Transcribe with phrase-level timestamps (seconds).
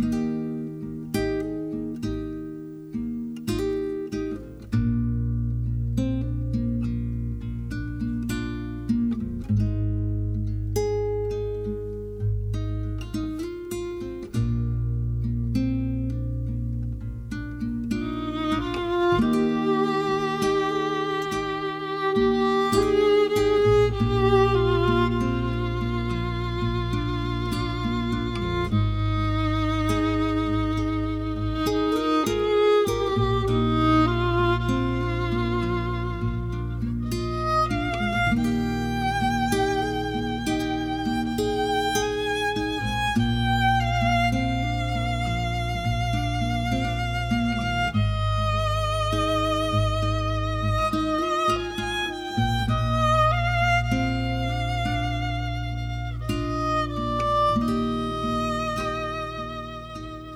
[0.00, 0.33] you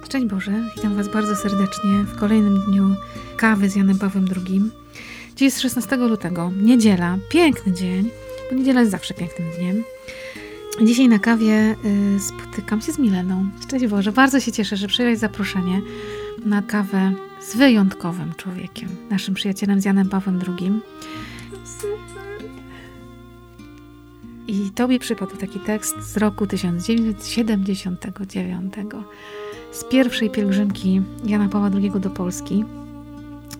[0.08, 2.94] Szczęść Boże, witam Was bardzo serdecznie w kolejnym dniu
[3.36, 4.62] kawy z Janem Pawłem II.
[5.30, 8.10] Dziś jest 16 lutego, niedziela, piękny dzień,
[8.50, 9.84] bo niedziela jest zawsze pięknym dniem.
[10.82, 11.76] Dzisiaj na kawie
[12.16, 13.50] y, spotykam się z Mileną.
[13.62, 15.82] Szczęść Boże, bardzo się cieszę, że przyjąłeś zaproszenie
[16.44, 20.72] na kawę z wyjątkowym człowiekiem, naszym przyjacielem z Janem Pawłem II.
[24.46, 28.74] I tobie przypadł taki tekst z roku 1979
[29.72, 32.64] z pierwszej pielgrzymki Jana Pawła II do Polski.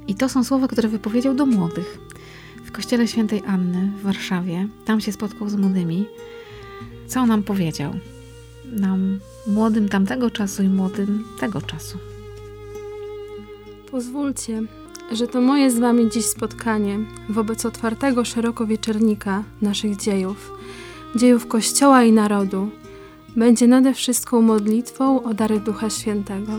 [0.08, 1.98] I to są słowa, które wypowiedział do młodych
[2.64, 4.68] w kościele świętej Anny w Warszawie.
[4.84, 6.06] Tam się spotkał z młodymi.
[7.06, 7.92] Co nam powiedział?
[8.64, 11.98] Nam młodym tamtego czasu i młodym tego czasu.
[13.90, 14.62] Pozwólcie,
[15.12, 16.98] że to moje z Wami dziś spotkanie
[17.28, 20.52] wobec otwartego szeroko wieczernika naszych dziejów,
[21.16, 22.70] dziejów Kościoła i narodu,
[23.38, 26.52] będzie nade wszystko modlitwą o dary Ducha Świętego.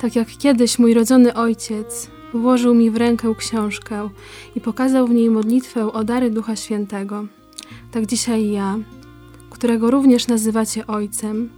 [0.00, 4.08] Tak jak kiedyś mój rodzony ojciec włożył mi w rękę książkę
[4.56, 7.26] i pokazał w niej modlitwę o dary Ducha Świętego,
[7.92, 8.78] tak dzisiaj ja,
[9.50, 11.50] którego również nazywacie Ojcem,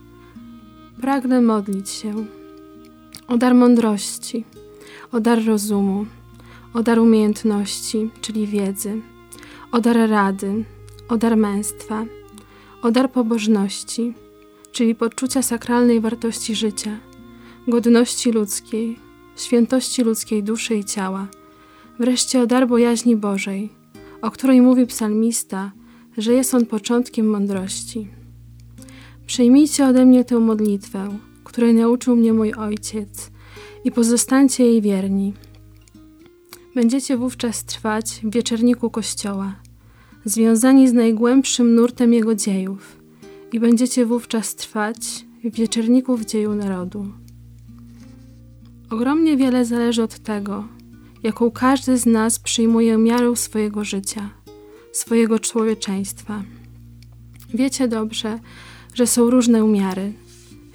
[1.00, 2.14] pragnę modlić się
[3.28, 4.44] o dar mądrości,
[5.12, 6.06] o dar rozumu,
[6.74, 9.00] o dar umiejętności, czyli wiedzy,
[9.72, 10.64] o dar rady,
[11.08, 12.04] o dar męstwa,
[12.86, 14.14] o dar pobożności,
[14.72, 16.98] czyli poczucia sakralnej wartości życia,
[17.68, 18.98] godności ludzkiej,
[19.36, 21.28] świętości ludzkiej duszy i ciała,
[21.98, 23.70] wreszcie o dar bojaźni Bożej,
[24.22, 25.72] o której mówi psalmista,
[26.18, 28.08] że jest on początkiem mądrości.
[29.26, 33.30] Przyjmijcie ode mnie tę modlitwę, której nauczył mnie mój ojciec,
[33.84, 35.34] i pozostańcie jej wierni.
[36.74, 39.65] Będziecie wówczas trwać w wieczerniku Kościoła
[40.26, 42.96] związani z najgłębszym nurtem jego dziejów
[43.52, 44.98] i będziecie wówczas trwać
[45.44, 47.06] w wieczerniku w dzieju narodu.
[48.90, 50.64] Ogromnie wiele zależy od tego,
[51.22, 54.30] jaką każdy z nas przyjmuje miarę swojego życia,
[54.92, 56.42] swojego człowieczeństwa.
[57.54, 58.38] Wiecie dobrze,
[58.94, 60.12] że są różne umiary.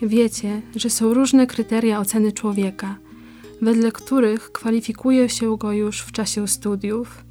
[0.02, 2.98] Wiecie, że są różne kryteria oceny człowieka,
[3.62, 7.24] wedle których kwalifikuje się go już w czasie studiów,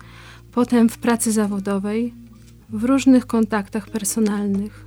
[0.53, 2.15] potem w pracy zawodowej,
[2.69, 4.85] w różnych kontaktach personalnych.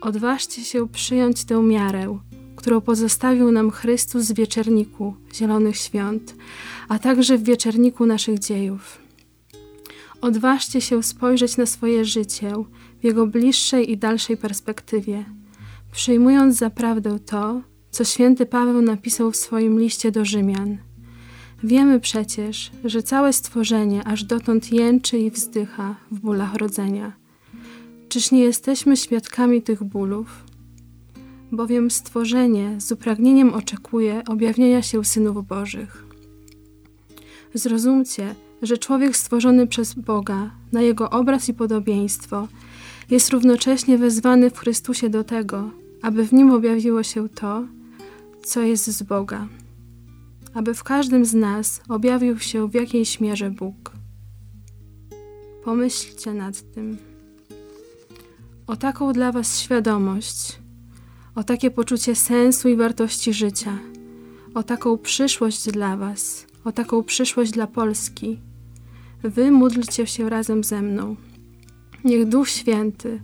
[0.00, 2.18] Odważcie się przyjąć tę miarę,
[2.56, 6.34] którą pozostawił nam Chrystus w wieczerniku Zielonych Świąt,
[6.88, 8.98] a także w wieczerniku naszych dziejów.
[10.20, 12.52] Odważcie się spojrzeć na swoje życie
[13.00, 15.24] w jego bliższej i dalszej perspektywie,
[15.92, 17.60] przyjmując za prawdę to,
[17.90, 20.78] co święty Paweł napisał w swoim liście do Rzymian–
[21.64, 27.12] Wiemy przecież, że całe stworzenie aż dotąd jęczy i wzdycha w bólach rodzenia.
[28.08, 30.44] Czyż nie jesteśmy świadkami tych bólów?
[31.52, 36.04] Bowiem stworzenie z upragnieniem oczekuje objawienia się synów Bożych.
[37.54, 42.48] Zrozumcie, że człowiek stworzony przez Boga na jego obraz i podobieństwo
[43.10, 45.70] jest równocześnie wezwany w Chrystusie do tego,
[46.02, 47.64] aby w nim objawiło się to,
[48.44, 49.48] co jest z Boga
[50.56, 53.92] aby w każdym z nas objawił się w jakiejś mierze Bóg.
[55.64, 56.98] Pomyślcie nad tym.
[58.66, 60.58] O taką dla Was świadomość,
[61.34, 63.78] o takie poczucie sensu i wartości życia,
[64.54, 68.40] o taką przyszłość dla Was, o taką przyszłość dla Polski.
[69.22, 71.16] Wy módlcie się razem ze mną.
[72.04, 73.20] Niech Duch Święty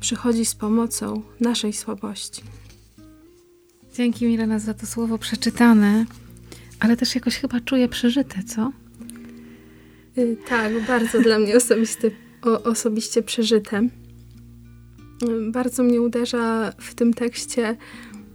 [0.00, 2.42] przychodzi z pomocą naszej słabości.
[3.94, 6.06] Dzięki Milena za to słowo przeczytane
[6.80, 8.72] ale też jakoś chyba czuję przeżyte, co?
[10.16, 12.10] Yy, tak, bardzo dla mnie osobiste,
[12.42, 13.88] o, osobiście przeżyte.
[15.22, 17.76] Yy, bardzo mnie uderza w tym tekście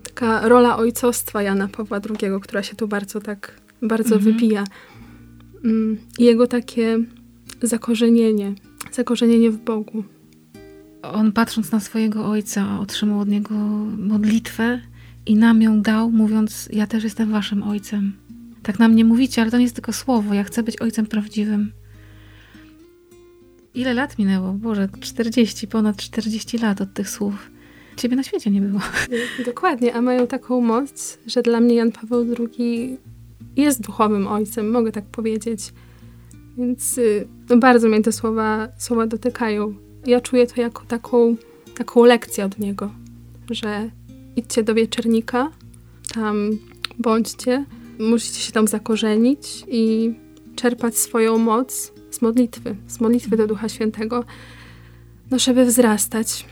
[0.04, 4.34] taka rola ojcostwa Jana Pawła II, która się tu bardzo tak, bardzo Mhm.
[4.34, 4.64] wybija.
[6.20, 7.00] I jego takie
[7.62, 8.54] zakorzenienie,
[8.92, 10.04] zakorzenienie w Bogu.
[11.02, 13.54] On patrząc na swojego ojca, otrzymał od niego
[13.98, 14.82] modlitwę
[15.26, 18.14] i nam ją dał, mówiąc: Ja też jestem waszym ojcem.
[18.66, 20.34] Tak nam nie mówicie, ale to nie jest tylko słowo.
[20.34, 21.72] Ja chcę być ojcem prawdziwym.
[23.76, 24.54] Ile lat minęło?
[24.54, 27.52] Boże, 40, ponad 40 lat od tych słów.
[27.98, 28.80] Ciebie na świecie nie było.
[29.46, 32.98] Dokładnie, a mają taką moc, że dla mnie Jan Paweł II
[33.56, 35.74] jest duchowym ojcem, mogę tak powiedzieć.
[36.58, 39.74] Więc y, no bardzo mnie te słowa, słowa dotykają.
[40.06, 41.36] Ja czuję to jako taką,
[41.78, 42.92] taką lekcję od niego,
[43.52, 43.90] że
[44.36, 45.52] idźcie do wieczernika,
[46.14, 46.50] tam
[47.00, 47.66] bądźcie,
[48.00, 50.14] musicie się tam zakorzenić i
[50.56, 54.24] czerpać swoją moc z modlitwy, z modlitwy do Ducha Świętego,
[55.32, 56.46] no żeby wzrastać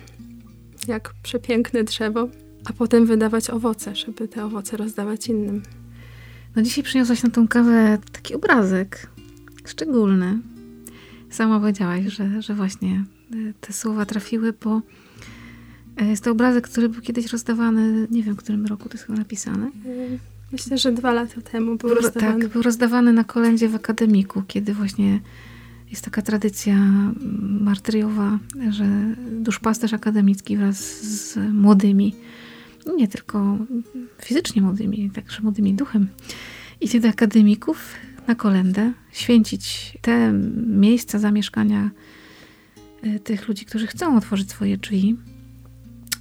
[0.88, 2.28] jak przepiękne drzewo,
[2.66, 5.62] a potem wydawać owoce, żeby te owoce rozdawać innym.
[6.56, 9.08] No dzisiaj przyniosłaś na tą kawę taki obrazek
[9.66, 10.40] szczególny.
[11.30, 13.04] Sama powiedziałaś, że, że właśnie
[13.34, 14.82] y, te słowa trafiły, bo
[16.02, 19.06] y, jest to obrazek, który był kiedyś rozdawany, nie wiem w którym roku to jest
[19.06, 19.72] chyba napisane.
[20.54, 22.42] Myślę, że dwa lata temu był Był- rozdawany.
[22.42, 25.20] Tak, był rozdawany na kolędzie w akademiku, kiedy właśnie
[25.90, 28.40] jest taka tradycja mm, martyriowa,
[28.70, 28.86] że
[29.32, 32.16] duszpasterz akademicki wraz z młodymi,
[32.98, 33.58] nie tylko
[34.22, 36.08] fizycznie młodymi, także młodymi duchem,
[36.82, 37.94] idzie do akademików
[38.28, 40.34] na kolendę, święcić te
[40.68, 41.92] miejsca zamieszkania
[43.06, 45.18] y, tych ludzi, którzy chcą otworzyć swoje drzwi.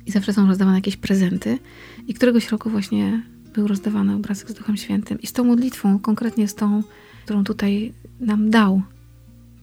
[0.07, 1.59] I zawsze są rozdawane jakieś prezenty.
[2.07, 3.23] I któregoś roku właśnie
[3.55, 5.21] był rozdawany obrazek z Duchem Świętym.
[5.21, 6.83] I z tą modlitwą, konkretnie z tą,
[7.25, 8.83] którą tutaj nam dał,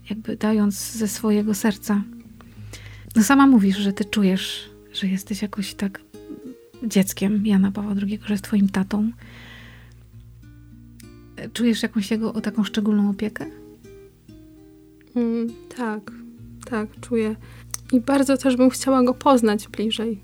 [0.10, 2.04] jakby dając ze swojego serca.
[3.16, 6.02] No sama mówisz, że ty czujesz, że jesteś jakoś tak
[6.84, 9.12] dzieckiem Jana Pawła II, że jest twoim tatą.
[11.54, 13.46] Czujesz jakąś jego o taką szczególną opiekę?
[15.16, 15.48] Mm,
[15.78, 16.12] tak,
[16.66, 17.36] tak, czuję.
[17.92, 20.22] I bardzo też bym chciała go poznać bliżej,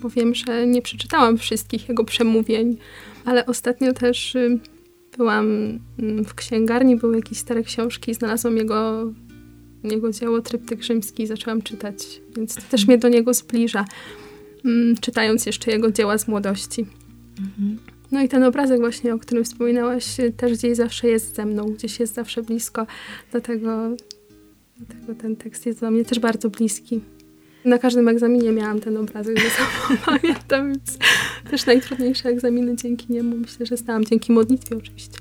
[0.00, 2.76] bo wiem, że nie przeczytałam wszystkich jego przemówień,
[3.24, 4.58] ale ostatnio też y,
[5.16, 9.12] byłam mm, w księgarni, były jakieś stare książki, znalazłam jego,
[9.84, 13.84] jego dzieło Tryptyk Rzymski i zaczęłam czytać, więc to też mnie do niego zbliża,
[14.64, 16.86] mm, czytając jeszcze jego dzieła z młodości.
[17.40, 17.78] Mhm.
[18.12, 21.64] No i ten obrazek właśnie, o którym wspominałaś, y, też gdzieś zawsze jest ze mną,
[21.64, 22.86] gdzieś jest zawsze blisko,
[23.30, 23.96] dlatego,
[24.76, 27.00] dlatego ten tekst jest dla mnie też bardzo bliski.
[27.64, 30.98] Na każdym egzaminie miałam ten obrazek, że sam pamiętam, więc
[31.50, 35.18] też najtrudniejsze egzaminy dzięki niemu myślę, że zdałam, dzięki modlitwie oczywiście.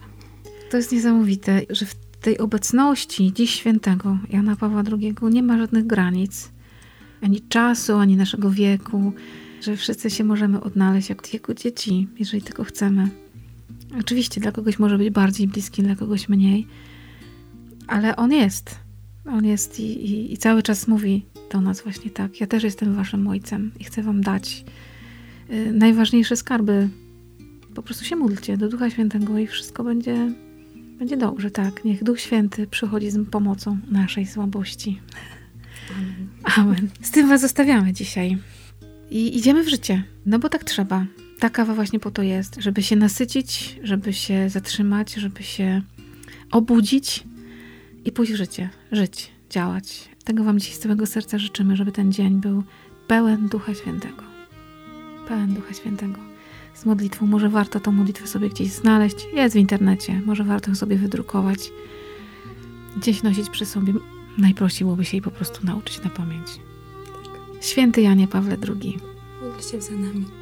[0.72, 5.88] To jest niesamowite, że w tej obecności dziś świętego Jana Pawła II nie ma żadnych
[5.88, 6.52] granic,
[7.22, 9.14] ani czasu, ani naszego wieku,
[9.62, 13.10] że wszyscy się możemy odnaleźć jak jego dzieci, jeżeli tylko chcemy.
[14.00, 16.68] Oczywiście dla kogoś może być bardziej bliski, dla kogoś mniej,
[17.88, 18.89] ale on jest.
[19.32, 22.42] On jest i, i, i cały czas mówi do nas właśnie tak.
[22.42, 24.66] Ja też jestem waszym ojcem i chcę wam dać
[25.50, 26.90] y, najważniejsze skarby.
[27.76, 30.32] Po prostu się módlcie do Ducha Świętego i wszystko będzie,
[31.00, 31.86] będzie dobrze, tak.
[31.86, 35.00] Niech Duch Święty przychodzi z pomocą naszej słabości.
[36.58, 36.90] Amen.
[37.02, 38.38] Z tym was zostawiamy dzisiaj.
[39.12, 40.04] I idziemy w życie.
[40.26, 41.06] No bo tak trzeba.
[41.40, 45.82] Ta kawa właśnie po to jest, żeby się nasycić, żeby się zatrzymać, żeby się
[46.52, 47.24] obudzić
[48.06, 48.70] i pójść w życie.
[48.92, 50.10] Żyć, działać.
[50.24, 52.64] Tego wam dzisiaj z całego serca życzymy, żeby ten dzień był
[53.08, 54.24] pełen Ducha Świętego.
[55.28, 56.20] Pełen Ducha Świętego.
[56.74, 57.28] Z modlitwą.
[57.28, 59.16] Może warto tą modlitwę sobie gdzieś znaleźć.
[59.34, 60.22] Jest w internecie.
[60.26, 61.60] Może warto ją sobie wydrukować.
[62.98, 63.94] Gdzieś nosić przy sobie.
[64.38, 66.48] Najprościej byłoby się jej po prostu nauczyć na pamięć.
[67.62, 68.98] Święty Janie Pawle II.
[69.42, 70.39] Módl się za nami.